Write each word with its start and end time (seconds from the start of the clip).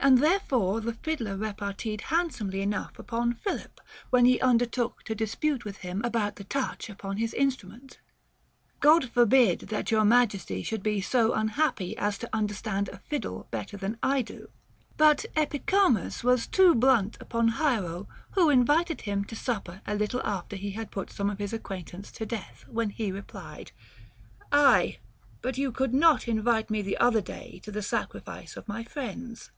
And 0.00 0.18
therefore 0.18 0.82
the 0.82 0.92
fiddler 0.92 1.34
rcparteed 1.34 2.02
handsomely 2.02 2.60
enough 2.60 2.98
upon 2.98 3.32
Philip, 3.32 3.80
when 4.10 4.26
he 4.26 4.38
un 4.38 4.58
dertook 4.58 5.02
to 5.04 5.14
dispute 5.14 5.64
with 5.64 5.78
him 5.78 6.02
about 6.04 6.36
the 6.36 6.44
touch 6.44 6.90
upon 6.90 7.16
his 7.16 7.32
instrument: 7.32 8.00
God 8.80 9.08
forbid 9.08 9.60
that 9.70 9.90
your 9.90 10.04
majesty 10.04 10.62
should 10.62 10.82
be 10.82 11.00
so 11.00 11.32
unhappy 11.32 11.96
as 11.96 12.18
to 12.18 12.28
understand 12.36 12.90
a 12.90 12.98
fiddle 12.98 13.48
better 13.50 13.78
than 13.78 13.96
I 14.02 14.20
do. 14.20 14.50
But 14.98 15.24
Epicharmus 15.34 16.22
was 16.22 16.46
too 16.46 16.74
blunt 16.74 17.16
upon 17.18 17.52
Hiero, 17.52 18.06
who 18.32 18.50
invited 18.50 19.00
him 19.02 19.24
to 19.24 19.34
142 19.34 19.34
HOW 19.38 19.58
TO 19.58 19.68
KNOW 19.70 19.76
A 19.78 19.80
FLATTERER 19.80 19.80
supper 19.80 19.82
a 19.86 19.96
little 19.96 20.22
after 20.22 20.56
he 20.56 20.70
had 20.72 20.90
put 20.90 21.10
some 21.10 21.30
of 21.30 21.38
his 21.38 21.54
acquaintance 21.54 22.12
to 22.12 22.26
death, 22.26 22.66
when 22.68 22.90
he 22.90 23.10
replied, 23.10 23.72
Aye, 24.52 24.98
but 25.40 25.56
you 25.56 25.72
could 25.72 25.94
not 25.94 26.28
invite 26.28 26.68
me 26.68 26.82
the 26.82 26.98
other 26.98 27.22
day 27.22 27.58
to 27.64 27.72
the 27.72 27.80
sacrifice 27.80 28.58
of 28.58 28.68
my 28.68 28.84
friends. 28.84 29.50